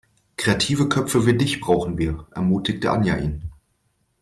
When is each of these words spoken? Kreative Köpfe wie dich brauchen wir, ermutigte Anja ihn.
Kreative 0.35 0.89
Köpfe 0.89 1.27
wie 1.27 1.37
dich 1.37 1.61
brauchen 1.61 1.99
wir, 1.99 2.25
ermutigte 2.31 2.89
Anja 2.89 3.17
ihn. 3.17 3.51